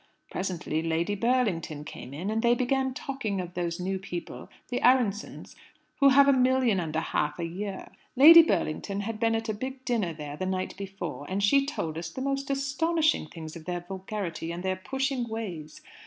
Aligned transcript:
Presently 0.31 0.81
Lady 0.81 1.13
Burlington 1.13 1.85
came 1.85 2.11
in, 2.11 2.31
and 2.31 2.41
they 2.41 2.55
began 2.55 2.91
talking 2.95 3.39
of 3.39 3.53
those 3.53 3.79
new 3.79 3.99
people, 3.99 4.49
the 4.69 4.79
Aaronssohns, 4.81 5.55
who 5.99 6.09
have 6.09 6.27
a 6.27 6.33
million 6.33 6.79
and 6.79 6.95
a 6.95 6.99
half 7.13 7.37
a 7.37 7.43
year. 7.45 7.91
Lady 8.15 8.41
Burlington 8.41 9.01
had 9.01 9.19
been 9.19 9.35
at 9.35 9.47
a 9.47 9.53
big 9.53 9.85
dinner 9.85 10.11
there 10.11 10.35
the 10.35 10.47
night 10.47 10.75
before, 10.75 11.27
and 11.29 11.43
she 11.43 11.67
told 11.67 11.99
us 11.99 12.09
the 12.09 12.19
most 12.19 12.49
astonishing 12.49 13.27
things 13.27 13.55
of 13.55 13.65
their 13.65 13.81
vulgarity 13.81 14.51
and 14.51 14.63
their 14.63 14.75
pushing 14.75 15.27
ways. 15.27 15.81